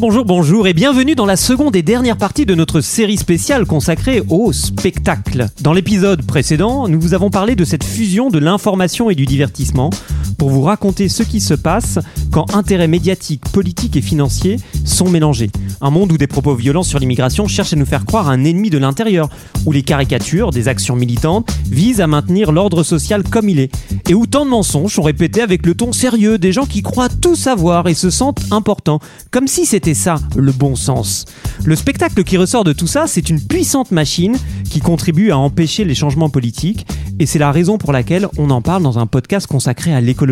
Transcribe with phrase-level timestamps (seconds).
[0.00, 4.22] Bonjour, bonjour, et bienvenue dans la seconde et dernière partie de notre série spéciale consacrée
[4.28, 5.48] au spectacle.
[5.60, 9.90] Dans l'épisode précédent, nous vous avons parlé de cette fusion de l'information et du divertissement
[10.38, 11.98] pour vous raconter ce qui se passe
[12.30, 15.50] quand intérêts médiatiques, politiques et financiers sont mélangés.
[15.80, 18.70] Un monde où des propos violents sur l'immigration cherchent à nous faire croire un ennemi
[18.70, 19.28] de l'intérieur,
[19.66, 23.74] où les caricatures des actions militantes visent à maintenir l'ordre social comme il est,
[24.08, 27.08] et où tant de mensonges sont répétés avec le ton sérieux des gens qui croient
[27.08, 29.00] tout savoir et se sentent importants,
[29.32, 31.24] comme si c'était ça le bon sens.
[31.64, 34.36] Le spectacle qui ressort de tout ça, c'est une puissante machine
[34.70, 36.86] qui contribue à empêcher les changements politiques,
[37.18, 40.27] et c'est la raison pour laquelle on en parle dans un podcast consacré à l'écologie.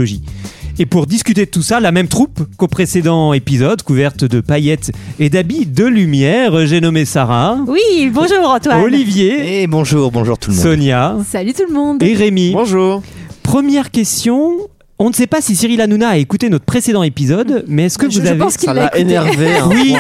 [0.79, 4.93] Et pour discuter de tout ça, la même troupe qu'au précédent épisode, couverte de paillettes
[5.19, 8.83] et d'habits de lumière, j'ai nommé Sarah, Oui, bonjour Antoine.
[8.83, 10.65] Olivier, Et bonjour, bonjour tout le monde.
[10.65, 12.03] Sonia Salut tout le monde.
[12.03, 12.53] et Rémi.
[12.53, 13.03] Bonjour.
[13.43, 14.59] Première question.
[14.99, 18.09] On ne sait pas si Cyril Hanouna a écouté notre précédent épisode, mais est-ce que
[18.09, 18.39] je, vous je avez...
[18.39, 19.59] pense qu'il Ça l'a énervé.
[19.59, 19.69] hein.
[19.71, 19.95] Oui,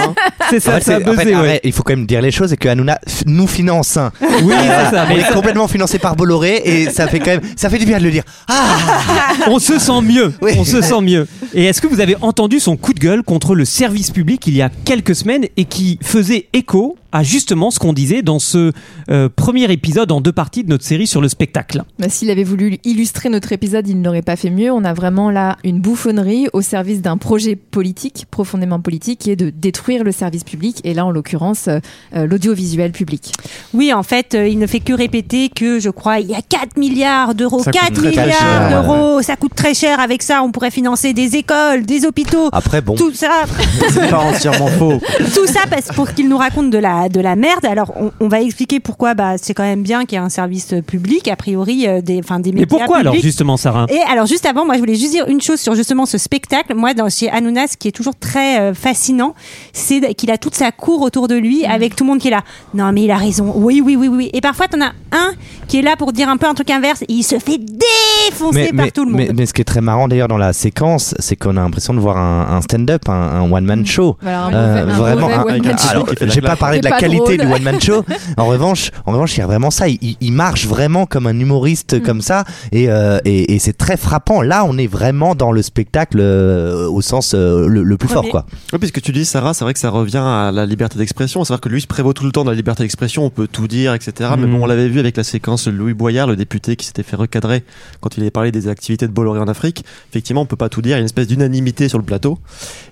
[0.48, 1.61] c'est ça, ça a c'est- en fait, buzzé, ouais.
[1.64, 3.98] il faut quand même dire les choses et que Hanouna nous finance.
[3.98, 4.11] hein.
[4.22, 5.05] Oui, c'est ça.
[5.05, 7.84] On Mais est complètement financé par Bolloré et ça fait quand même, ça fait du
[7.84, 8.22] bien de le dire.
[8.48, 8.74] Ah
[9.48, 10.33] on se sent mieux.
[10.41, 10.52] Oui.
[10.58, 11.27] On se sent mieux.
[11.52, 14.56] Et est-ce que vous avez entendu son coup de gueule contre le service public il
[14.56, 18.72] y a quelques semaines et qui faisait écho à justement ce qu'on disait dans ce
[19.11, 22.45] euh, premier épisode en deux parties de notre série sur le spectacle Bah, S'il avait
[22.45, 24.70] voulu illustrer notre épisode, il n'aurait pas fait mieux.
[24.70, 29.36] On a vraiment là une bouffonnerie au service d'un projet politique, profondément politique, qui est
[29.36, 31.78] de détruire le service public, et là en l'occurrence euh,
[32.14, 33.33] euh, l'audiovisuel public.
[33.73, 36.42] Oui, en fait, euh, il ne fait que répéter que, je crois, il y a
[36.42, 37.62] 4 milliards d'euros.
[37.62, 40.01] Ça coûte 4 très, très milliards d'euros, ça coûte très cher.
[40.01, 42.51] Avec ça, on pourrait financer des écoles, des hôpitaux.
[42.52, 43.45] Après bon, Tout ça,
[43.90, 45.01] c'est pas entièrement faux.
[45.35, 47.64] tout ça parce pour qu'il nous raconte de la de la merde.
[47.64, 49.14] Alors on, on va expliquer pourquoi.
[49.14, 52.18] Bah c'est quand même bien qu'il y ait un service public a priori euh, des
[52.18, 52.64] enfin des médias.
[52.64, 53.86] Et pourquoi alors justement Sarah?
[53.89, 56.74] Et alors juste avant, moi je voulais juste dire une chose sur justement ce spectacle.
[56.74, 59.34] Moi, dans chez Hanouna, ce qui est toujours très euh, fascinant,
[59.72, 62.33] c'est qu'il a toute sa cour autour de lui, avec tout le monde qui est
[62.33, 62.45] là.
[62.74, 63.52] Non, mais il a raison.
[63.56, 64.30] Oui, oui, oui, oui.
[64.33, 65.32] Et parfois, t'en as un
[65.68, 68.72] qui est là pour dire un peu un truc inverse, et il se fait défoncer
[68.72, 69.20] par tout le monde.
[69.20, 71.92] mais- mais ce qui est très marrant d'ailleurs dans la séquence, c'est qu'on a l'impression
[71.94, 74.16] de voir un, un stand-up, un, un one-man show.
[74.22, 75.88] Voilà, un Euh, mauvais- un vraiment, mauvais un- one-man show.
[75.90, 77.48] alors, j'ai pas parlé de C'est la qualité drôle.
[77.48, 78.04] du one-man show.
[78.36, 79.86] En revanche, en revanche, il y a vraiment ça.
[79.88, 82.02] Il, marche vraiment comme un humoriste Mm.
[82.02, 84.42] comme ça, et, euh, et, et c'est très frappant.
[84.42, 88.28] Là, on est vraiment dans le spectacle euh, au sens euh, le, le plus fort,
[88.28, 88.44] quoi.
[88.72, 91.42] Oui, puisque tu dis, Sarah, c'est vrai que ça revient à la liberté d'expression.
[91.44, 93.66] C'est-à-dire que lui se prévaut tout le temps de la liberté d'expression, on peut tout
[93.68, 94.30] dire, etc.
[94.38, 94.52] Mais Mhm.
[94.58, 97.64] bon, on l'avait vu avec la séquence Louis Boyard, le député qui s'était fait recadrer
[98.00, 99.84] quand il avait parlé des activités de Bolloré en Afrique.
[100.11, 102.39] Effectivement, on peut pas tout dire, il y a une espèce d'unanimité sur le plateau.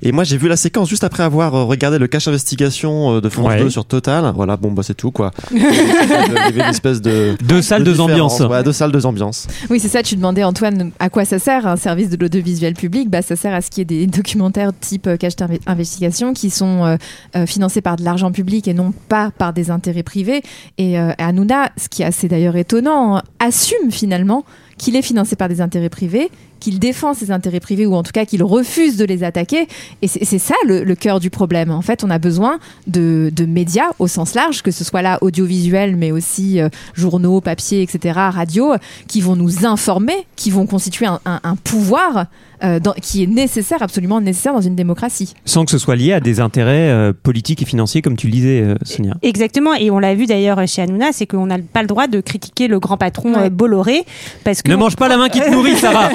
[0.02, 3.20] Et moi, j'ai vu la séquence juste après avoir euh, regardé le cache investigation euh,
[3.20, 3.60] de France Ouais.
[3.60, 4.32] 2 sur Total.
[4.34, 5.30] Voilà, bon, bah c'est tout, quoi.
[5.50, 7.36] Il y avait une espèce de...
[7.42, 8.40] Deux salles, de deux ambiances.
[8.40, 9.46] Ouais, deux salles, deux ambiances.
[9.70, 10.02] Oui, c'est ça.
[10.02, 13.10] Tu demandais, Antoine, à quoi ça sert un service de l'audiovisuel public?
[13.10, 16.50] Bah, Ça sert à ce qu'il y ait des documentaires type euh, cache d'investigation qui
[16.50, 16.96] sont euh,
[17.36, 20.42] euh, financés par de l'argent public et non pas par des intérêts privés.
[20.78, 24.44] Et euh, Hanouna, ce qui est assez d'ailleurs étonnant, assume finalement
[24.78, 26.30] qu'il est financé par des intérêts privés,
[26.60, 29.66] qu'il défend ses intérêts privés ou en tout cas qu'il refuse de les attaquer.
[30.02, 31.70] Et c'est ça le, le cœur du problème.
[31.70, 35.18] En fait, on a besoin de, de médias au sens large, que ce soit là
[35.20, 38.74] audiovisuel, mais aussi euh, journaux, papier, etc., radio,
[39.08, 42.26] qui vont nous informer, qui vont constituer un, un- un pouvoir
[42.62, 45.34] euh, dans- qui est nécessaire, absolument nécessaire dans une démocratie.
[45.44, 48.32] Sans que ce soit lié à des intérêts euh, politiques et financiers comme tu le
[48.32, 49.14] disais euh, Sonia.
[49.22, 52.20] Exactement, et on l'a vu d'ailleurs chez Hanouna, c'est qu'on n'a pas le droit de
[52.20, 53.46] critiquer le grand patron Ouais.
[53.46, 54.04] euh, Bolloré
[54.44, 56.08] parce que Ne mange pas la main qui te nourrit Sarah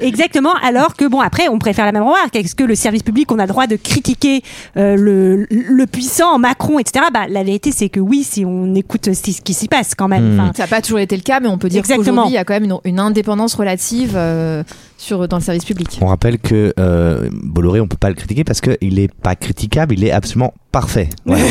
[0.00, 0.52] Exactement.
[0.62, 2.36] Alors que bon, après, on préfère la même remarque.
[2.36, 4.42] Est-ce que le service public, on a le droit de critiquer
[4.76, 7.06] euh, le, le puissant Macron, etc.
[7.12, 10.36] Bah, la vérité, c'est que oui, si on écoute ce qui s'y passe quand même.
[10.36, 10.40] Hmm.
[10.40, 12.38] Enfin, Ça n'a pas toujours été le cas, mais on peut dire qu'aujourd'hui, il y
[12.38, 14.62] a quand même une, une indépendance relative euh,
[14.98, 15.98] sur, dans le service public.
[16.00, 19.94] On rappelle que euh, Bolloré, on peut pas le critiquer parce qu'il est pas critiquable,
[19.94, 21.08] il est absolument parfait.
[21.24, 21.44] Voilà.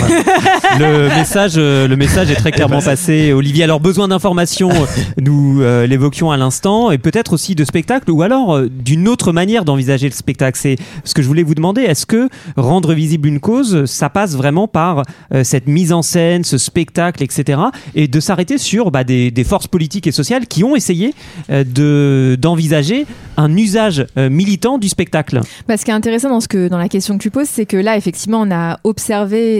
[0.79, 3.33] le message, euh, le message est très clairement passé.
[3.33, 4.85] Olivier, alors besoin d'informations, euh,
[5.21, 9.31] nous euh, l'évoquions à l'instant, et peut-être aussi de spectacle, ou alors euh, d'une autre
[9.33, 10.57] manière d'envisager le spectacle.
[10.59, 11.81] C'est ce que je voulais vous demander.
[11.81, 15.03] Est-ce que rendre visible une cause, ça passe vraiment par
[15.33, 17.59] euh, cette mise en scène, ce spectacle, etc.,
[17.95, 21.13] et de s'arrêter sur bah, des, des forces politiques et sociales qui ont essayé
[21.49, 25.41] euh, de d'envisager un usage euh, militant du spectacle?
[25.67, 27.65] Bah, ce qui est intéressant dans, ce que, dans la question que tu poses, c'est
[27.65, 29.16] que là, effectivement, on a observé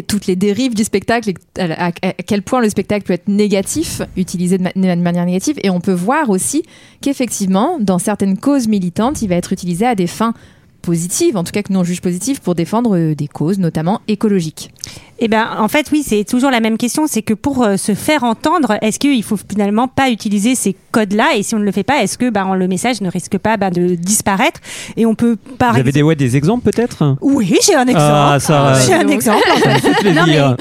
[0.08, 4.58] toutes les dérives du spectacle et à, quel point le spectacle peut être négatif, utilisé
[4.58, 5.58] de manière négative.
[5.64, 6.64] Et on peut voir aussi
[7.02, 10.34] qu'effectivement, dans certaines causes militantes, il va être utilisé à des fins
[10.82, 14.02] positives, en tout cas que nous on juge positives, pour défendre euh, des causes, notamment
[14.08, 14.72] écologiques.
[15.20, 17.08] Eh ben, en fait, oui, c'est toujours la même question.
[17.08, 21.36] C'est que pour euh, se faire entendre, est-ce qu'il faut finalement pas utiliser ces codes-là?
[21.36, 23.58] Et si on ne le fait pas, est-ce que ben, le message ne risque pas
[23.58, 24.60] ben, de disparaître?
[24.96, 27.18] Et on peut par Vous avez des, ouais, des exemples peut-être?
[27.22, 27.98] Oui, j'ai un exemple.
[28.08, 29.42] Ah, ça, j'ai un exemple.
[29.66, 30.56] mais plaisir.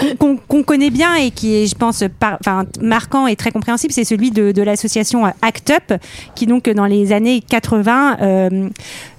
[0.48, 2.38] qu'on connaît bien et qui est, je pense, par-
[2.80, 5.94] marquant et très compréhensible, c'est celui de, de l'association euh, ACT UP,
[6.34, 8.68] qui donc dans les années 80 euh,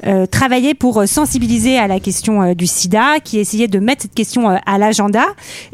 [0.06, 4.16] euh, travaillait pour sensibiliser à la question euh, du SIDA, qui essayait de mettre cette
[4.16, 5.07] question euh, à l'agenda,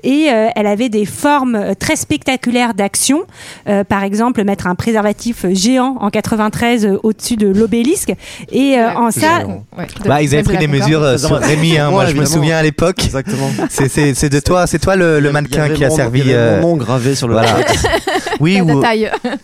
[0.03, 3.21] et euh, elle avait des formes euh, très spectaculaires d'action,
[3.68, 8.13] Euh, par exemple mettre un préservatif géant en 93 euh, au-dessus de l'obélisque,
[8.51, 9.45] et euh, en ça,
[9.77, 11.77] Ouais, de- Bah, ils avaient pris des mesures euh, sur Rémi.
[11.77, 11.89] Hein.
[11.91, 13.03] Moi, Ouais, je me souviens à l'époque.
[13.03, 13.50] Exactement.
[13.69, 16.19] C'est- C'est c'est de toi, c'est toi le, le mannequin qui a servi.
[16.21, 17.33] Il y avait euh, mon nom gravé sur le.
[17.33, 17.56] voilà.
[18.39, 18.81] Oui, ou,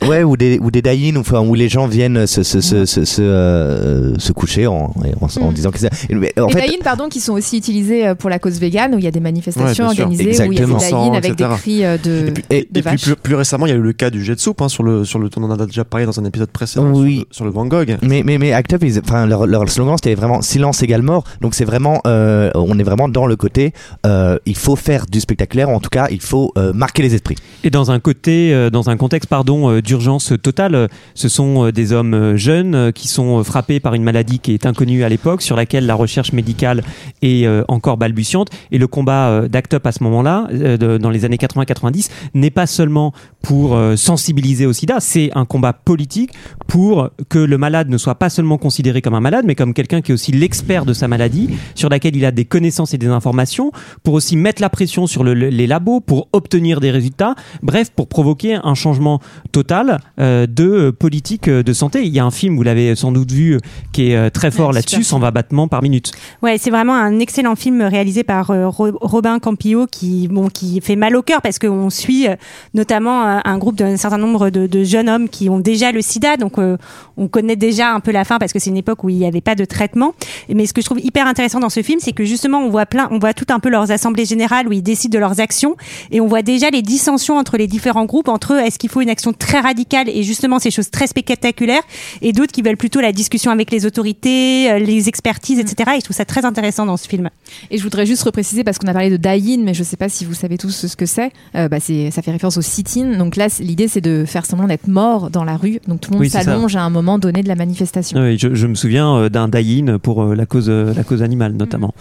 [0.07, 2.85] ouais, ou des ou des die-in, ou, enfin, où les gens viennent se se se
[2.85, 5.53] se, se, euh, se coucher en, en, en Mm.
[5.53, 5.77] disant que
[6.13, 9.07] mais, En fait, pardon, qui sont aussi utilisés pour la cause végane, où il y
[9.07, 10.03] a des manifestations Sûr.
[10.05, 12.61] organisées, où il y a des avec des cris euh, de, Et puis, Et- et
[12.61, 13.03] de puis vaches.
[13.03, 14.83] plus, plus récemment, il y a eu le cas du jet de soupe hein, sur
[14.83, 15.29] le sur le.
[15.37, 16.91] On en a déjà parlé dans un épisode précédent.
[16.91, 17.15] Oui.
[17.15, 17.97] Sur le, sur le Van Gogh.
[18.01, 21.23] Mais, mais, mais Act Up, ils- enfin, leur, leur slogan c'était vraiment silence égale mort.
[21.41, 23.73] Donc c'est vraiment, euh, on est vraiment dans le côté,
[24.05, 27.15] euh, il faut faire du spectaculaire, ou en tout cas, il faut euh, marquer les
[27.15, 27.35] esprits.
[27.63, 31.71] Et dans un côté, euh, dans un contexte, pardon, euh, d'urgence totale, ce sont euh,
[31.71, 35.03] des hommes euh, jeunes euh, qui sont euh, frappés par une maladie qui est inconnue
[35.03, 36.83] à l'époque, sur laquelle la recherche médicale
[37.21, 38.49] est euh, encore balbutiante.
[38.71, 42.49] Et le combat euh, d'Act Up à ce moment-là, euh, dans les années 80-90, n'est
[42.49, 43.11] pas seulement
[43.41, 46.31] pour euh, sensibiliser au SIDA, c'est un combat politique
[46.67, 49.99] pour que le malade ne soit pas seulement considéré comme un malade, mais comme quelqu'un
[50.01, 53.07] qui est aussi l'expert de sa maladie, sur laquelle il a des connaissances et des
[53.07, 53.71] informations,
[54.03, 57.89] pour aussi mettre la pression sur le- le- les labos, pour obtenir des résultats, bref,
[57.93, 59.19] pour provoquer un changement
[59.51, 62.03] total euh, de politique de santé.
[62.05, 63.57] Il y a un film, vous l'avez sans doute vu,
[63.91, 66.11] qui est très fort Ouais, là-dessus, super 120 battements par minute.
[66.43, 70.95] Ouais, c'est vraiment un excellent film réalisé par Ro- Robin Campillo qui, bon, qui fait
[70.95, 72.35] mal au cœur parce qu'on suit euh,
[72.75, 76.01] notamment euh, un groupe d'un certain nombre de, de jeunes hommes qui ont déjà le
[76.01, 76.37] sida.
[76.37, 76.77] Donc, euh,
[77.17, 79.25] on connaît déjà un peu la fin parce que c'est une époque où il n'y
[79.25, 80.13] avait pas de traitement.
[80.53, 82.85] Mais ce que je trouve hyper intéressant dans ce film, c'est que justement, on voit
[82.85, 85.75] plein, on voit tout un peu leurs assemblées générales où ils décident de leurs actions
[86.11, 89.09] et on voit déjà les dissensions entre les différents groupes, entre est-ce qu'il faut une
[89.09, 91.83] action très radicale et justement ces choses très spectaculaires
[92.21, 95.91] et d'autres qui veulent plutôt la discussion avec les autorités, les expertises, etc.
[95.95, 97.29] Et je trouve ça très intéressant dans ce film.
[97.71, 99.17] Et je voudrais juste repréciser parce qu'on a parlé de
[99.63, 101.31] mais je sais pas si vous savez tous ce que c'est.
[101.55, 103.17] Euh, bah, ça fait référence au sit-in.
[103.17, 105.79] Donc là, l'idée c'est de faire semblant d'être mort dans la rue.
[105.87, 108.19] Donc tout le monde Oui, s'allonge à un moment donné de la manifestation.
[108.19, 111.21] Oui, je, je me souviens euh, d'un die-in pour euh, la cause, euh, la cause
[111.23, 111.93] animale notamment.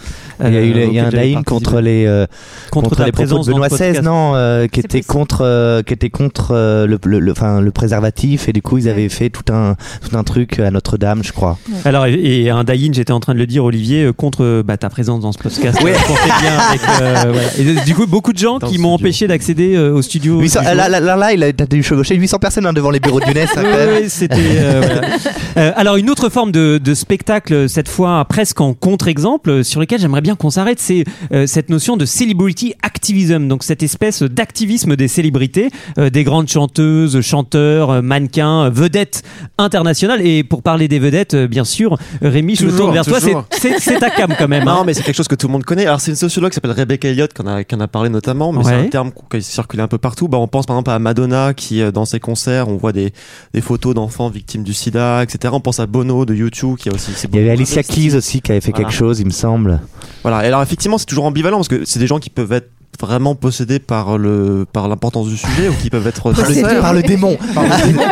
[0.44, 2.26] il y a, eu, il y a un die-in contre les, euh,
[2.70, 6.10] contre, les propos présence de Benoît XVI, non, euh, qui était contre, euh, qui était
[6.10, 9.52] contre euh, le, le, le, enfin, le préservatif et du coup ils avaient fait tout
[9.52, 9.76] un,
[10.08, 11.58] tout un truc à Notre-Dame, je crois.
[11.84, 14.88] Alors, et, et un die-in, j'étais en train de le dire, Olivier, contre bah, ta
[14.90, 15.78] présence dans ce podcast.
[15.82, 15.90] Oui.
[15.90, 17.48] euh, bien avec, euh, voilà.
[17.58, 18.94] Et euh, du coup, beaucoup de gens qui m'ont studio.
[18.94, 20.40] empêché d'accéder euh, au studio.
[20.40, 20.80] 800, du là, jour.
[20.90, 23.36] là, là, là, il a dû chevaucher 800 personnes hein, devant les bureaux de Younes.
[23.56, 23.62] hein,
[24.00, 24.36] Oui, c'était.
[24.38, 25.08] euh, voilà.
[25.56, 29.80] Euh, alors une autre forme de, de spectacle, cette fois presque en contre-exemple, euh, sur
[29.80, 31.02] lequel j'aimerais bien qu'on s'arrête, c'est
[31.32, 36.48] euh, cette notion de celebrity activism, donc cette espèce d'activisme des célébrités, euh, des grandes
[36.48, 39.22] chanteuses, chanteurs, euh, mannequins, euh, vedettes
[39.58, 40.24] internationales.
[40.24, 43.04] Et pour parler des vedettes, euh, bien sûr, euh, Rémi, je me Toujours, tourne vers
[43.04, 43.44] toi, toujours.
[43.50, 44.62] c'est- ta cam quand même.
[44.68, 44.76] hein.
[44.78, 45.86] Non, mais c'est quelque chose que tout le monde connaît.
[45.86, 48.74] Alors, c'est une sociologue qui s'appelle Rebecca Elliott qui en a, parlé notamment, mais c'est
[48.74, 50.28] un terme qui circule un peu partout.
[50.28, 53.12] Bah, on pense par exemple à Madonna qui, euh, dans ses concerts, on voit des,
[53.52, 55.52] des photos d'enfants victimes du sida, etc.
[55.56, 57.12] On pense à Bono de YouTube qui a aussi.
[57.32, 57.82] Il y avait Alicia.
[57.82, 58.84] Keys aussi qui avait fait Voilà.
[58.84, 59.80] quelque chose, il me semble.
[60.22, 60.44] Voilà.
[60.44, 63.34] Et alors, effectivement, c'est toujours ambivalent parce que c'est des gens qui peuvent être vraiment
[63.34, 66.62] possédés par le par l'importance du sujet ou qui peuvent être Par Possédés.
[66.74, 67.36] le, par le démon.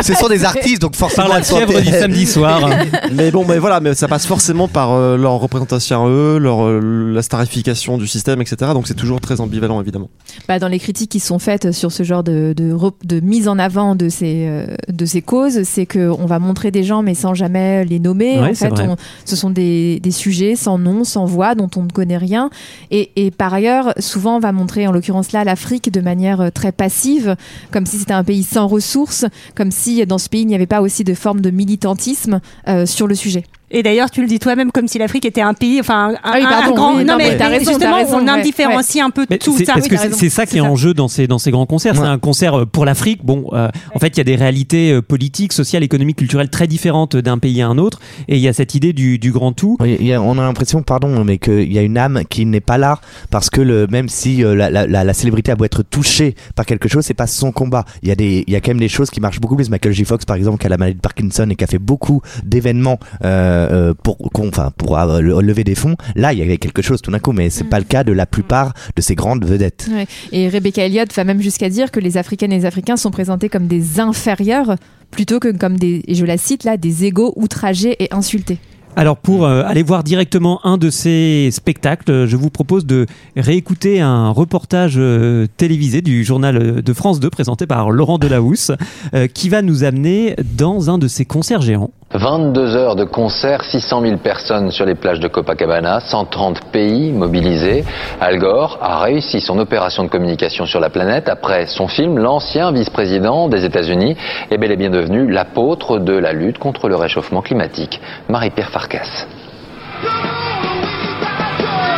[0.03, 1.29] Ce sont des artistes, donc forcément.
[1.29, 2.69] Par la fièvre du samedi soir.
[3.13, 6.65] mais bon mais voilà mais ça passe forcément par euh, leur représentation à eux leur
[6.67, 10.09] euh, la starification du système etc donc c'est toujours très ambivalent évidemment
[10.49, 13.95] Bah, dans les critiques qui sont faites sur ce genre de, de, mise en avant
[13.95, 17.85] de ces, euh, de ces causes, c'est qu'on va montrer des gens mais sans jamais
[17.85, 18.41] les nommer.
[18.41, 21.83] Ouais, en fait, on- ce sont des, des sujets sans nom, sans voix, dont on
[21.83, 22.51] ne connaît rien.
[22.91, 26.51] Et, et par ailleurs, souvent, on va montrer, en l'occurrence là, l'Afrique de manière euh,
[26.51, 27.37] très passive,
[27.71, 30.67] comme si c'était un pays sans ressources, comme si dans ce pays, il n'y avait
[30.67, 33.45] pas aussi de forme de militantisme euh, sur le sujet.
[33.71, 36.33] Et d'ailleurs, tu le dis toi-même comme si l'Afrique était un pays, enfin un, Ah
[36.37, 36.97] oui, un- pardon, un grand.
[36.97, 39.39] oui, non, non, mais, mais t'as raison, justement, raison, on ouais, indifférencie un peu Mais
[39.39, 39.73] tout c'est- ça.
[39.75, 40.67] parce Oui, que c'est ça qui est ça.
[40.71, 41.97] en jeu dans ces, dans ces grands concerts?
[41.97, 43.25] C'est un concert euh, pour l'Afrique.
[43.25, 46.69] Bon, euh, en fait, il y a des réalités euh, politiques, sociales, économiques, culturelles très
[46.69, 47.99] différentes d'un pays à un autre.
[48.29, 49.77] Et il y a cette idée du, du grand tout.
[49.81, 52.47] Oui, il y a- on a l'impression, pardon, mais qu'il y a une âme qui
[52.47, 55.57] n'est pas là parce que le, même si euh, la, la, la, la célébrité a
[55.57, 57.85] beau être touchée par quelque chose, c'est pas son combat.
[58.03, 59.71] Il y a des, il y a quand même des choses qui marchent beaucoup plus.
[59.71, 60.05] Michael J.
[60.05, 63.01] Fox, par exemple, qui a la maladie de Parkinson et qui a fait beaucoup d'événements
[63.25, 65.97] euh, euh, pour, qu'on- enfin, pour euh, le- lever des fonds.
[66.15, 68.13] Là, il y avait quelque chose tout d'un coup, mais c'est pas le cas de
[68.13, 69.89] la plupart de ces grandes vedettes.
[69.93, 70.07] Ouais.
[70.33, 73.49] Et Rebecca Elliott va même jusqu'à dire que les Africaines et les Africains sont présentés
[73.49, 74.77] comme des inférieurs
[75.11, 78.59] plutôt que comme des, et je la cite là, des égaux outragés et insultés.
[78.99, 83.05] Alors pour euh, aller voir directement un de ces spectacles, euh, je vous propose de
[83.37, 88.73] réécouter un reportage euh, télévisé du journal euh, de France 2 présenté par Laurent Delahousse
[89.15, 91.91] euh, qui va nous amener dans un de ces concerts géants.
[92.15, 97.85] 22 heures de concert, 600 000 personnes sur les plages de Copacabana, 130 pays mobilisés.
[98.21, 101.29] Al Gore a réussi son opération de communication sur la planète.
[101.29, 104.17] Après son film, l'ancien vice-président des États-Unis
[104.51, 108.01] est bel et bien devenu l'apôtre de la lutte contre le réchauffement climatique.
[108.29, 109.27] Marie-Pierre Farkas.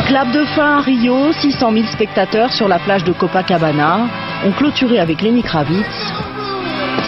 [0.07, 4.07] Clap de fin à Rio, 600 000 spectateurs sur la plage de Copacabana
[4.43, 5.85] ont clôturé avec Lenny Kravitz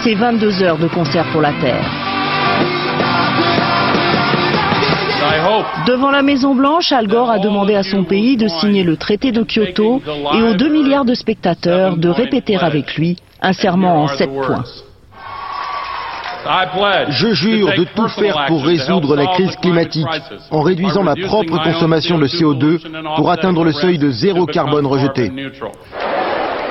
[0.03, 2.00] ces 22 heures de concert pour la Terre.
[5.85, 9.31] Devant la Maison Blanche, Al Gore a demandé à son pays de signer le traité
[9.31, 10.01] de Kyoto
[10.33, 14.63] et aux 2 milliards de spectateurs de répéter avec lui un serment en 7 points.
[17.09, 20.07] Je jure de tout faire pour résoudre la crise climatique
[20.49, 22.79] en réduisant ma propre consommation de CO2
[23.15, 25.31] pour atteindre le seuil de zéro carbone rejeté.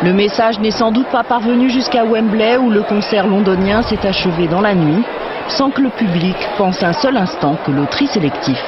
[0.02, 4.46] Le message n'est sans doute pas parvenu jusqu'à Wembley où le concert londonien s'est achevé
[4.46, 5.04] dans la nuit
[5.48, 8.58] sans que le public pense un seul instant que le tri sélectif,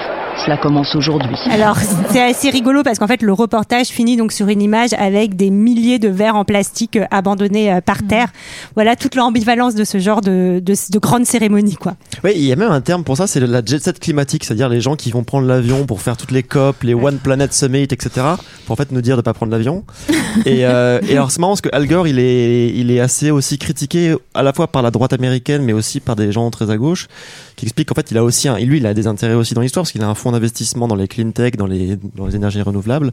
[0.45, 1.37] cela commence aujourd'hui.
[1.51, 1.77] Alors,
[2.11, 5.51] c'est assez rigolo parce qu'en fait, le reportage finit donc sur une image avec des
[5.51, 8.29] milliers de verres en plastique euh, abandonnés euh, par terre.
[8.75, 11.95] Voilà toute l'ambivalence de ce genre de, de, de grande cérémonie, quoi.
[12.25, 14.69] Oui, il y a même un terme pour ça, c'est la jet set climatique, c'est-à-dire
[14.69, 17.83] les gens qui vont prendre l'avion pour faire toutes les COP, les One Planet Summit,
[17.83, 18.11] etc.
[18.67, 19.85] Pour en fait nous dire de pas prendre l'avion.
[20.47, 23.31] et, euh, et alors c'est marrant parce que Al Gore, il est, il est assez
[23.31, 26.71] aussi critiqué à la fois par la droite américaine, mais aussi par des gens très
[26.71, 27.09] à gauche,
[27.57, 29.61] qui expliquent qu'en fait il a aussi, un, lui, il a des intérêts aussi dans
[29.61, 31.99] l'histoire parce qu'il a un fonds d'investissement dans les clean tech, dans les,
[32.35, 33.13] énergies renouvelables.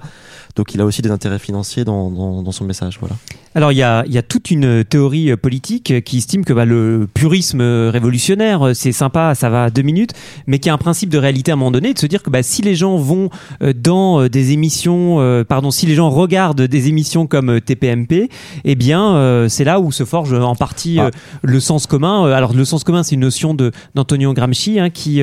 [0.56, 3.16] Donc il a aussi des intérêts financiers dans, dans, dans son message, voilà.
[3.56, 6.46] Alors il y a, il y a toute une théorie euh, politique euh, qui estime
[6.46, 10.12] que bah, le purisme euh, révolutionnaire, c'est sympa, ça va deux minutes,
[10.46, 12.22] mais qu'il y a un principe de réalité à un moment donné, de se dire
[12.22, 13.30] que bah, si les gens vont
[13.76, 18.30] dans des émissions, euh, pardon, si les gens regardent des émissions comme TPMP,
[18.66, 21.10] eh bien euh, c'est là où se forge en partie euh,
[21.42, 22.32] le sens commun.
[22.32, 25.22] Alors le sens commun, c'est une notion de d'Antonio Gramsci hein, qui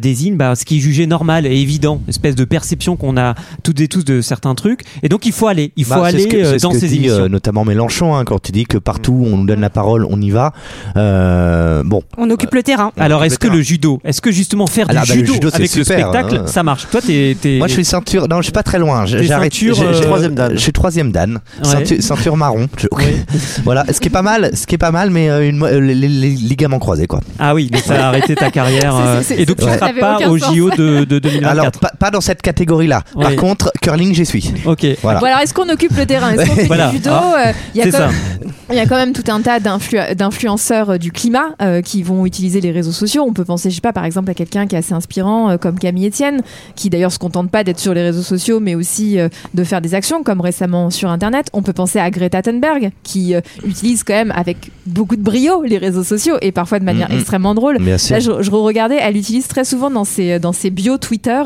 [0.00, 3.80] désigne bah, ce qui est jugé normal et évident, espèce de perception qu'on a toutes
[3.80, 4.82] et tous de certains trucs.
[5.04, 6.88] Et donc il faut aller, il faut Bah, aller ce que- c'est ce dans ces
[6.88, 7.28] dit, émissions.
[7.28, 10.20] notamment Mélenchon, hein, quand il dit que partout où on nous donne la parole, on
[10.20, 10.52] y va.
[10.96, 12.92] Euh, bon, On occupe le terrain.
[12.98, 15.48] Alors, est-ce que le judo, est-ce que justement faire Alors, du bah, le judo, judo,
[15.50, 16.46] c'est avec le spectacle, hein.
[16.46, 16.86] ça marche?
[16.90, 19.04] Toi, t'es, t'es- moi je suis ceinture, non, je suis pas très loin.
[19.04, 20.52] Arrêté- ceinture, j'ai- euh, Troisième dan.
[20.54, 22.66] Je suis troisième dan, ceinture, ceinture marron.
[22.76, 22.86] Je-
[23.64, 25.94] voilà, ce qui est pas mal, ce qui est pas mal, mais euh, une, les,
[25.94, 27.20] les- les ligaments croisés quoi.
[27.38, 28.94] Ah oui, mais ça a arrêté ta carrière.
[29.20, 30.36] C'est- c'est- c'est- et donc, tu ne seras pas au.
[30.38, 31.50] JO de, de 2024.
[31.52, 33.02] Alors pas, pas dans cette catégorie-là.
[33.14, 33.22] Oui.
[33.24, 34.52] Par contre, curling, j'y suis.
[34.64, 34.86] ok.
[35.02, 35.20] Voilà.
[35.20, 36.32] Bon, alors est-ce qu'on occupe le terrain?
[36.32, 36.88] Est-ce qu'on fait Voilà.
[36.88, 38.06] du judo Ah, Il y a C'est quand ça.
[38.08, 41.82] même- il y a quand même tout un tas d'influ- d'influenceurs euh, du climat euh,
[41.82, 43.24] qui vont utiliser les réseaux sociaux.
[43.26, 45.56] On peut penser, je sais pas, par exemple à quelqu'un qui est assez inspirant euh,
[45.56, 46.42] comme Camille Etienne,
[46.76, 49.80] qui d'ailleurs se contente pas d'être sur les réseaux sociaux, mais aussi euh, de faire
[49.80, 51.48] des actions, comme récemment sur Internet.
[51.52, 55.62] On peut penser à Greta Thunberg, qui euh, utilise quand même avec beaucoup de brio
[55.64, 57.78] les réseaux sociaux et parfois de manière extrêmement drôle.
[57.78, 61.42] Là, je, je regardais, elle utilise très souvent dans ses, dans ses bios Twitter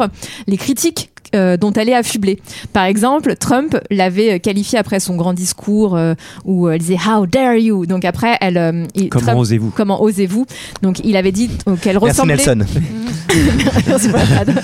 [0.46, 2.38] les critiques euh, dont elle est affublée.
[2.72, 7.26] Par exemple, Trump l'avait euh, qualifié après son grand discours euh, où elle disait How
[7.26, 8.56] dare you Donc après, elle.
[8.56, 9.72] euh, il- Comment Trump- osez-vous?
[9.76, 10.46] Comment osez-vous?
[10.82, 11.50] Donc il avait dit
[11.82, 12.36] qu'elle ressemblait.
[12.36, 12.58] Nelson.
[13.86, 14.54] Merci, Brad.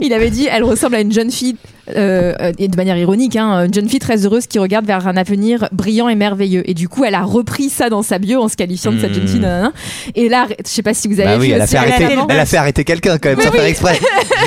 [0.00, 1.56] il avait dit elle ressemble à une jeune fille
[1.94, 5.16] euh, et de manière ironique hein, une jeune fille très heureuse qui regarde vers un
[5.16, 8.48] avenir brillant et merveilleux et du coup elle a repris ça dans sa bio en
[8.48, 9.72] se qualifiant de cette jeune fille nanana.
[10.14, 12.04] et là je sais pas si vous avez Bah oui, vu elle a fait arrêter,
[12.06, 13.56] récemment- elle a fait arrêter quelqu'un quand même Mais sans oui.
[13.58, 13.98] faire exprès.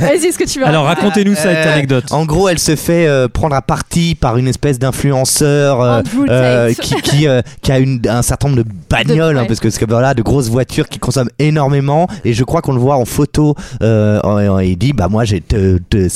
[0.00, 2.04] Vas-y est-ce que tu veux Alors, racontez-nous cette Euh, anecdote.
[2.10, 6.72] En gros, elle se fait euh, prendre à partie par une espèce d'influenceur euh, euh,
[6.74, 9.46] qui, qui, euh, qui a une, un certain nombre de bagnoles, De- hein, ouais.
[9.48, 12.06] parce que c'est voilà, de grosses voitures qui consomment énormément.
[12.24, 13.54] Et je crois qu'on le voit en photo.
[13.82, 16.08] Euh, en- en- il dit, bah moi, j'ai te- te-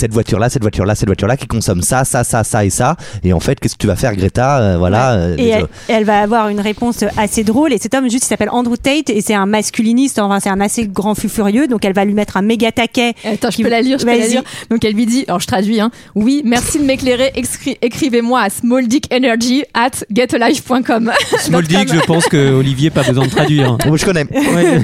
[0.54, 2.96] cette voiture-là, cette voiture-là, cette voiture-là, qui consomme ça, ça, ça, ça et ça.
[3.22, 5.12] Et en fait, qu'est-ce que tu vas faire, Greta euh, Voilà.
[5.12, 7.72] euh, Et elle, elle va avoir une réponse assez drôle.
[7.72, 10.18] Et cet homme, juste, il s'appelle Andrew Tate et c'est un masculiniste.
[10.18, 11.66] Enfin, c'est un assez grand fou furieux.
[11.68, 13.14] Donc, elle va lui mettre un méga taquet.
[13.24, 14.42] Attends, je Qui- peux la lire, je peux la lire.
[14.70, 15.90] Donc elle lui dit, alors je traduis, hein.
[16.14, 17.32] Oui, merci de m'éclairer.
[17.82, 21.12] Écrivez-moi à smalldickenergy at getalife.com.
[21.38, 23.76] Small Dick, je pense que Olivier pas besoin de traduire.
[23.86, 24.24] Oh, je connais.
[24.32, 24.80] Ouais.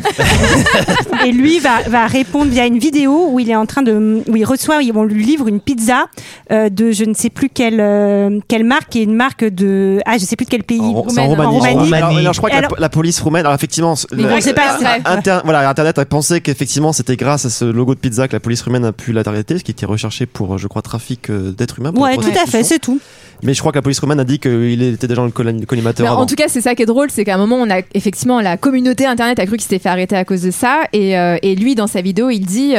[1.27, 4.37] et lui va, va répondre via une vidéo où il est en train de, où
[4.37, 6.07] il reçoit, on lui livre une pizza
[6.51, 10.01] euh, de je ne sais plus quelle euh, quelle marque, qui est une marque de,
[10.07, 10.81] ah, je sais plus de quel pays.
[10.81, 11.47] En, c'est en Roumaine.
[11.47, 11.77] Roumanie.
[11.77, 11.95] En Roumanie.
[11.95, 14.37] Alors, alors, je crois que la, Alors- la police roumaine, alors effectivement, Mais la- bon,
[14.41, 15.01] c'est pas vrai.
[15.05, 18.41] Inter- voilà, Internet a pensé qu'effectivement c'était grâce à ce logo de pizza que la
[18.41, 21.53] police roumaine a pu l'arrêter, ce qui était recherché pour, euh, je crois, trafic euh,
[21.53, 21.93] d'êtres humains.
[21.95, 23.01] Ouais, tout à fait, c'est tout.
[23.43, 26.07] Mais je crois que la police roumaine a dit qu'il était déjà le colon- collimateur
[26.11, 26.21] avant.
[26.21, 28.39] en tout cas, c'est ça qui est drôle, c'est qu'à un moment, on a effectivement
[28.43, 31.39] la communauté internet a cru qu'il s'était fait arrêter à cause de ça, et, euh,
[31.41, 32.75] et lui, dans sa vidéo, il dit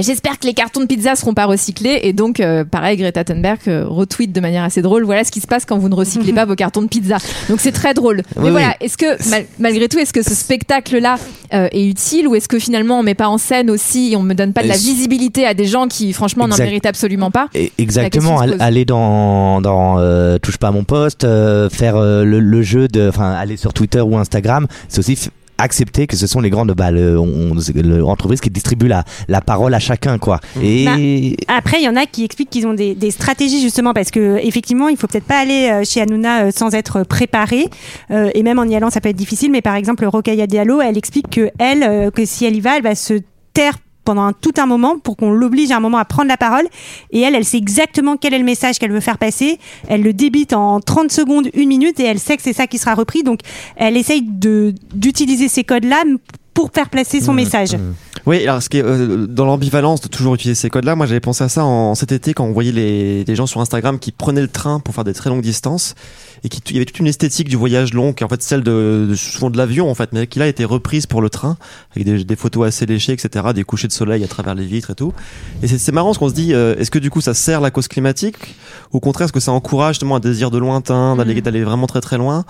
[0.00, 3.60] j'espère que les cartons de pizza seront pas recyclés, et donc, euh, pareil, Greta Thunberg
[3.68, 5.04] euh, retweet de manière assez drôle.
[5.04, 7.16] Voilà ce qui se passe quand vous ne recyclez pas vos cartons de pizza.
[7.48, 8.22] Donc c'est très drôle.
[8.36, 11.16] Mais Oui, voilà, est-ce que mal- malgré tout, est-ce que ce spectacle-là
[11.54, 14.22] euh, est utile, ou est-ce que finalement on met pas en scène aussi, et on
[14.22, 17.48] me donne pas de la visibilité à des gens qui, franchement, n'en méritent absolument pas?
[17.54, 19.96] Et- Exactement, aller dans, dans
[20.40, 21.22] touche pas à mon poste,
[21.70, 26.16] faire le, le jeu de, enfin, aller sur Twitter ou Instagram, c'est aussi accepter que
[26.16, 29.78] ce sont les grandes bah, le, on- le- entreprises qui distribuent la, la parole à
[29.78, 30.40] chacun, quoi.
[30.62, 34.10] Et Après, il y en a qui expliquent qu'ils ont des, des stratégies justement parce
[34.10, 37.66] que effectivement, il faut peut-être pas aller euh, chez Hanouna euh, sans être préparé
[38.10, 39.50] Euh, et même en y allant, ça peut être difficile.
[39.50, 42.76] Mais par exemple, Rokhaya Diallo, elle explique que elle, euh, que si elle y va,
[42.76, 43.14] elle va se
[43.52, 46.66] taire pendant tout un moment pour qu'on l'oblige à un moment à prendre la parole.
[47.10, 49.58] Et elle, elle sait exactement quel est le message qu'elle veut faire passer.
[49.86, 52.78] Elle le débite en 30 secondes, une minute, et elle sait que c'est ça qui
[52.78, 53.22] sera repris.
[53.22, 53.40] Donc,
[53.76, 56.04] elle essaye d'utiliser ces codes-là
[56.58, 57.76] pour faire placer son message.
[58.26, 61.20] Oui, alors ce qui est euh, dans l'ambivalence de toujours utiliser ces codes-là, moi j'avais
[61.20, 64.10] pensé à ça en, cet été quand on voyait les, les gens sur Instagram qui
[64.10, 65.94] prenaient le train pour faire des très longues distances
[66.42, 68.42] et qui il y avait toute une esthétique du voyage long qui est en fait
[68.42, 71.22] celle de, de souvent de l'avion en fait, mais qui là a été reprise pour
[71.22, 71.56] le train
[71.94, 74.90] avec des, des photos assez léchées, etc., des couchers de soleil à travers les vitres
[74.90, 75.12] et tout.
[75.62, 77.70] Et c'est marrant ce qu'on se dit, euh, est-ce que du coup ça sert la
[77.70, 78.56] cause climatique?
[78.92, 81.86] Ou au contraire est-ce que ça encourage justement un désir de lointain, d'aller d'aller vraiment
[81.86, 82.44] très très loin,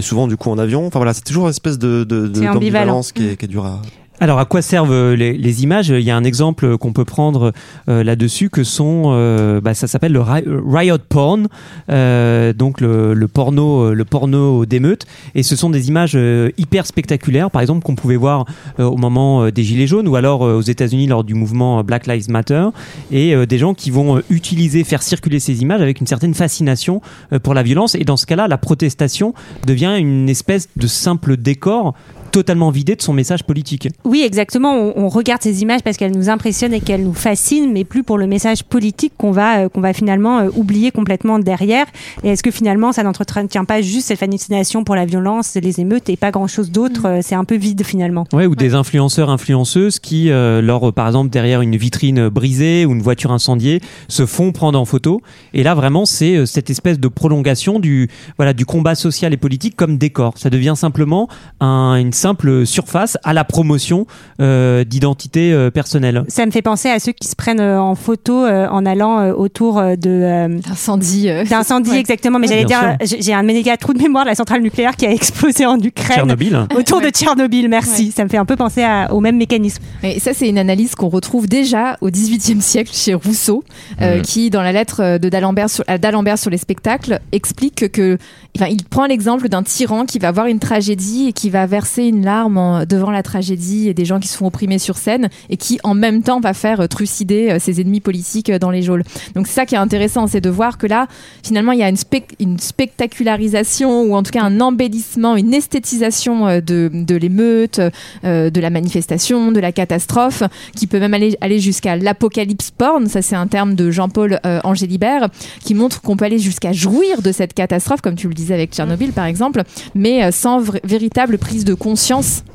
[0.00, 0.86] souvent du coup en avion.
[0.86, 3.64] Enfin voilà, c'est toujours une espèce de, de, de- d'ambivalence qui est, qui est dure
[3.66, 3.80] à
[4.20, 5.90] Alors, à quoi servent euh, les, les images?
[5.90, 7.52] Il y a un exemple qu'on peut prendre
[7.88, 11.46] euh, là-dessus que sont, euh, bah, ça s'appelle le ri- riot porn,
[11.88, 15.06] euh, donc le, le porno, euh, le porno d'émeute.
[15.36, 18.44] Et ce sont des images euh, hyper spectaculaires, par exemple qu'on pouvait voir
[18.80, 21.84] euh, au moment euh, des gilets jaunes ou alors euh, aux États-Unis lors du mouvement
[21.84, 22.66] Black Lives Matter,
[23.12, 26.34] et euh, des gens qui vont euh, utiliser, faire circuler ces images avec une certaine
[26.34, 27.02] fascination
[27.32, 27.94] euh, pour la violence.
[27.94, 29.32] Et dans ce cas-là, la protestation
[29.64, 31.94] devient une espèce de simple décor
[32.38, 33.88] totalement vidé de son message politique.
[34.04, 34.72] Oui, exactement.
[34.74, 38.02] On, on regarde ces images parce qu'elles nous impressionnent et qu'elles nous fascinent, mais plus
[38.04, 41.86] pour le message politique qu'on va, euh, qu'on va finalement euh, oublier complètement derrière.
[42.22, 46.08] Et est-ce que finalement, ça n'entretient pas juste cette fascination pour la violence, les émeutes
[46.08, 48.24] et pas grand-chose d'autre euh, C'est un peu vide finalement.
[48.32, 52.92] Ouais, ou des influenceurs, influenceuses qui, euh, lors, par exemple, derrière une vitrine brisée ou
[52.92, 55.20] une voiture incendiée, se font prendre en photo.
[55.54, 59.36] Et là, vraiment, c'est euh, cette espèce de prolongation du, voilà, du combat social et
[59.36, 60.34] politique comme décor.
[60.36, 61.28] Ça devient simplement
[61.60, 62.27] un- une simple
[62.64, 64.06] surface à la promotion
[64.40, 66.24] euh, d'identité euh, personnelle.
[66.28, 69.20] Ça me fait penser à ceux qui se prennent euh, en photo euh, en allant
[69.20, 71.28] euh, autour de euh, Incendie.
[71.30, 71.44] euh.
[71.44, 72.00] d'incendie Ouais.
[72.00, 72.38] exactement.
[72.38, 75.06] Mais Ouais, j'allais dire, j'ai un méga trou de mémoire de la centrale nucléaire qui
[75.06, 76.16] a explosé en Ukraine.
[76.18, 76.66] Tchernobyl.
[76.76, 77.08] Autour de.
[77.08, 78.06] Tchernobyl, merci.
[78.06, 78.10] Ouais.
[78.14, 79.82] Ça me fait un peu penser à- au même mécanisme.
[80.02, 83.64] Et ça, c'est une analyse qu'on retrouve déjà au XVIIIe siècle chez Rousseau,
[84.00, 88.18] euh, qui, dans la lettre de d'Alembert sur, à d'Alembert sur les spectacles, explique que,
[88.56, 92.04] enfin, il prend l'exemple d'un tyran qui va voir une tragédie et qui va verser
[92.04, 95.28] une larme en- devant la tragédie et des gens qui se font opprimer sur scène
[95.50, 98.70] et qui, en même temps, va faire euh, trucider euh, ses ennemis politiques euh, dans
[98.70, 99.04] les geôles.
[99.34, 101.06] Donc, c'est ça qui est intéressant, c'est de voir que là,
[101.44, 105.52] finalement, il y a une, spec- une spectacularisation ou en tout cas un embellissement, une
[105.54, 107.80] esthétisation de, l'émeute,
[108.24, 110.42] de la manifestation, de la catastrophe,
[110.74, 114.60] qui peut même aller, aller jusqu'à l'apocalypse porn, ça c'est un terme de Jean-Paul euh,
[114.64, 115.28] Angélibert,
[115.64, 118.72] qui montre qu'on peut aller jusqu'à jouir de cette catastrophe, comme tu le disais avec
[118.72, 119.62] Tchernobyl par exemple,
[119.94, 121.97] mais sans véritable prise de conscience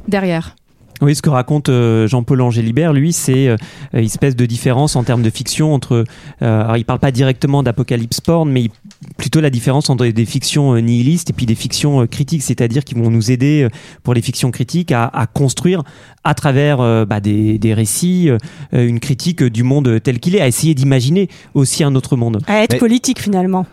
[0.07, 0.55] derrière.
[1.01, 3.57] Oui, ce que raconte euh, Jean-Paul Angélibert, lui, c'est euh,
[3.93, 6.05] une espèce de différence en termes de fiction entre.
[6.41, 8.71] euh, alors, il parle pas directement d'apocalypse porn, mais il-
[9.17, 12.85] plutôt la différence entre des fictions euh, nihilistes et puis des fictions euh, critiques, c'est-à-dire
[12.85, 13.69] qui vont nous aider euh,
[14.03, 15.83] pour les fictions critiques à, à construire
[16.23, 18.37] à travers euh, bah, des, des récits euh,
[18.71, 22.39] une critique du monde tel qu'il est, à essayer d'imaginer aussi un autre monde.
[22.47, 23.65] À être Mais- politique finalement.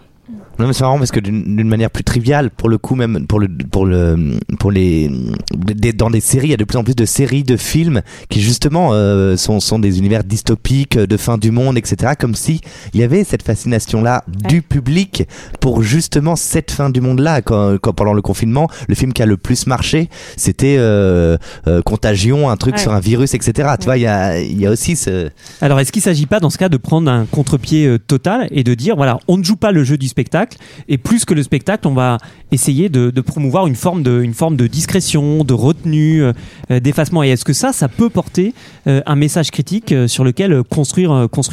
[0.59, 3.41] Non mais c'est marrant parce que d'une manière plus triviale, pour le coup même pour
[3.41, 5.11] le pour le pour les
[5.57, 8.03] des- dans des séries, il y a de plus en plus de séries, de films
[8.29, 12.13] qui justement euh, sont sont des univers dystopiques de fin du monde, etc.
[12.19, 12.61] Comme si
[12.93, 15.27] il y avait cette fascination là du public
[15.61, 17.41] pour justement cette fin du monde là.
[17.41, 21.39] Quand, quand pendant le confinement, le film qui a le plus marché, c'était euh,
[21.69, 22.81] euh, Contagion, un truc Ouais.
[22.83, 23.71] sur un virus, etc.
[23.81, 25.31] Tu vois, il y a il y a aussi ce
[25.63, 28.63] Alors, est-ce qu'il ne s'agit pas dans ce cas de prendre un contre-pied total et
[28.63, 30.20] de dire, voilà, on ne joue pas le jeu du spectacle,
[30.89, 32.19] et plus que le spectacle, on va
[32.53, 37.23] essayer de, promouvoir une forme de, discrétion, de retenue, euh, d'effacement.
[37.23, 38.55] Et est-ce que ça, ça peut porter
[38.87, 41.11] euh, un message critique euh, sur lequel construire,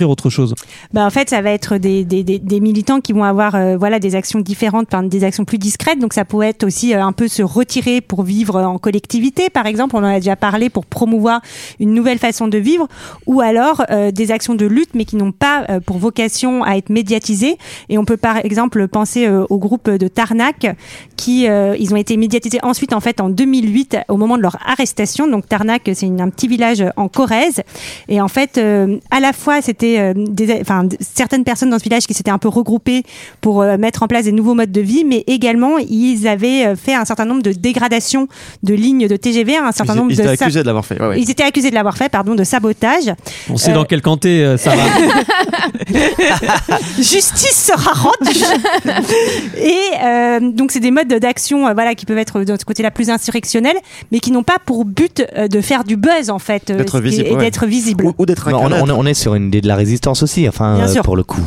[0.10, 0.56] autre chose?
[0.94, 4.88] Bah, en fait, ça va être des, militants qui vont avoir voilà des actions différentes,
[5.06, 6.00] des actions plus discrètes.
[6.00, 9.96] Donc ça pourrait être aussi un peu se retirer pour vivre en collectivité, par exemple.
[9.96, 11.42] On en a déjà parlé pour promouvoir
[11.80, 12.88] une nouvelle façon de vivre,
[13.26, 17.58] ou alors des actions de lutte, mais qui n'ont pas pour vocation à être médiatisées.
[17.90, 18.57] Et on peut par exemple
[18.88, 20.76] penser euh, au groupe de Tarnac,
[21.16, 24.58] qui euh, ils ont été médiatisés ensuite en fait en 2008 au moment de leur
[24.66, 25.28] arrestation.
[25.28, 27.62] Donc Tarnac, c'est une- un petit village en Corrèze,
[28.10, 31.84] et en fait euh, à la fois c'était euh, des, enfin certaines personnes dans ce
[31.84, 33.04] village qui s'étaient un peu regroupées
[33.42, 36.76] pour euh, mettre en place des nouveaux modes de vie, mais également ils avaient euh,
[36.76, 38.28] fait un certain nombre de dégradations
[38.64, 41.00] de lignes de TGV, un certain Ils, nombre ils de étaient accusés de l'avoir fait.
[41.02, 41.22] ouais, ouais.
[41.22, 43.14] Ils étaient accusés de l'avoir fait, pardon, de sabotage.
[43.50, 44.78] On sait Euh, dans quel t'es, euh, Sarah.
[46.98, 48.40] Justice sera rendue.
[49.58, 52.92] et euh, donc c'est des modes d'action, euh, voilà, qui peuvent être de ce côté-là
[52.92, 53.78] plus insurrectionnels,
[54.12, 57.00] mais qui n'ont pas pour but euh, de faire du buzz en fait, euh, D'être
[57.00, 57.40] visible, et ouais.
[57.44, 58.06] d'être visible.
[58.06, 60.80] Ou, ou d'être on, on- on est sur une idée de la résistance aussi, enfin
[60.80, 61.42] euh, pour le coup,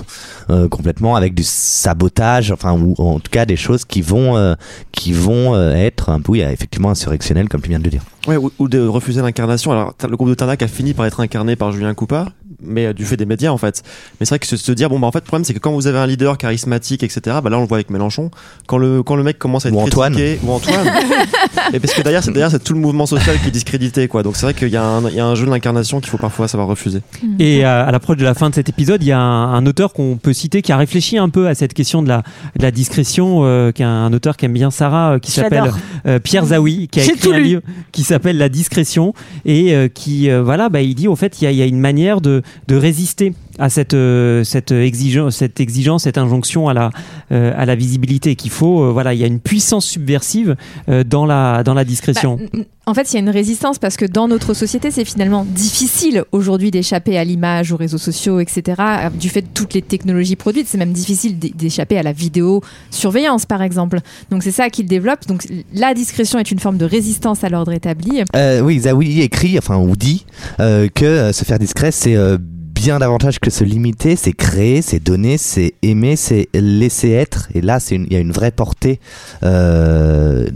[0.51, 4.55] Euh, complètement avec du sabotage, enfin ou en tout cas des choses qui vont euh,
[4.93, 8.03] qui vont euh, être un peu oui, effectivement insurrectionnelles comme tu viens de le dire.
[8.27, 9.73] Ouais, ou, ou de refuser l'incarnation.
[9.73, 12.27] Alors, le groupe de Tarnac a fini par être incarné par Julien Coupa,
[12.63, 13.83] mais euh, du fait des médias en fait.
[14.19, 15.59] Mais c'est vrai que se, se dire, bon, bah en fait, le problème c'est que
[15.59, 18.31] quand vous avez un leader charismatique, etc., bah là on le voit avec Mélenchon,
[18.67, 20.13] quand le, quand le mec commence à être Ou Antoine.
[20.15, 20.87] critiqué, ou Antoine,
[21.73, 24.23] et parce que derrière, c'est, derrière, c'est tout le mouvement social qui est discrédité, quoi.
[24.23, 26.11] Donc c'est vrai qu'il y, a un- il y a un jeu de l'incarnation qu'il
[26.11, 27.01] faut parfois savoir refuser.
[27.39, 29.67] Et à, à l'approche de la fin de cet épisode, il y a un, un
[29.67, 32.23] auteur qu'on peut citer qui a réfléchi un peu à cette question de la,
[32.59, 35.71] de la discrétion, euh, qui est un auteur qui aime bien Sarah, euh, qui s'appelle
[36.07, 39.89] euh, Pierre Zawi, qui a J'ai écrit un livre qui s'appelle La discrétion et euh,
[39.89, 41.81] qui, euh, voilà, bah, il dit au fait, il y a, il y a une
[41.81, 46.91] manière de, de résister à cette, euh, cette, exigence, cette exigence, cette injonction à la,
[47.33, 50.57] euh, à la visibilité, qu'il faut, euh, voilà, il y a une puissance subversive
[50.89, 52.39] euh, dans, la, dans la discrétion.
[52.53, 55.45] Bah, en fait, il y a une résistance parce que dans notre société, c'est finalement
[55.49, 58.83] difficile aujourd'hui d'échapper à l'image, aux réseaux sociaux, etc.
[59.21, 62.63] Du fait de toutes les technologies produites, c'est même difficile d'é- d'échapper à la vidéo
[62.91, 64.01] surveillance, par exemple.
[64.31, 65.27] Donc c'est ça qu'il développe.
[65.29, 68.23] Donc la discrétion est une forme de résistance à l'ordre établi.
[68.35, 70.25] Euh, oui, Zawi écrit, enfin ou dit
[70.59, 72.39] euh, que euh, se faire discret c'est euh,
[72.83, 77.49] bien davantage que se limiter, c'est créer, c'est donner, c'est aimer, c'est laisser être.
[77.55, 79.01] Et là, il y a une vraie portée
[79.43, 80.49] euh,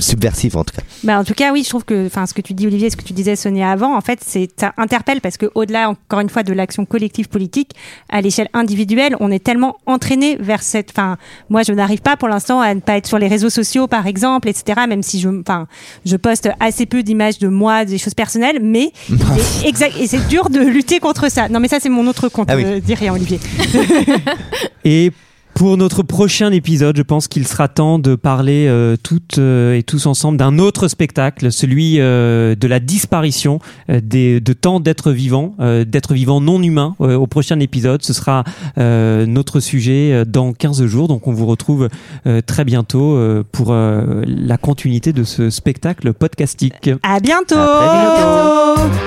[0.00, 0.82] subversive en tout cas.
[1.04, 2.96] Bah, en tout cas, oui, je trouve que, enfin, ce que tu dis, Olivier, ce
[2.96, 6.28] que tu disais, Sonia, avant, en fait, c'est, ça interpelle parce que, au-delà, encore une
[6.30, 7.72] fois, de l'action collective politique,
[8.08, 11.16] à l'échelle individuelle, on est tellement entraîné vers cette, enfin,
[11.48, 14.06] moi, je n'arrive pas pour l'instant à ne pas être sur les réseaux sociaux, par
[14.06, 15.66] exemple, etc., même si je, enfin,
[16.04, 18.92] je poste assez peu d'images de moi, des choses personnelles, mais,
[19.64, 21.48] exact, et c'est dur de lutter contre ça.
[21.48, 22.64] Non, mais ça, c'est mon autre compte, Ah oui.
[22.64, 23.38] euh, dis rien, Olivier.
[24.84, 25.12] Et
[25.60, 29.82] pour notre prochain épisode, je pense qu'il sera temps de parler euh, toutes euh, et
[29.82, 35.54] tous ensemble d'un autre spectacle, celui euh, de la disparition des, de tant d'êtres vivants,
[35.58, 38.02] d'êtres vivants non humains au prochain épisode.
[38.02, 38.42] Ce sera
[38.78, 41.90] notre sujet dans 15 jours, donc on vous retrouve
[42.46, 46.88] très bientôt pour la continuité de ce spectacle podcastique.
[47.02, 47.58] À bientôt!
[47.58, 47.90] À très
[48.86, 49.00] bientôt.